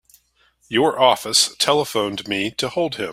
[0.67, 3.09] Your office telephoned me to hold him.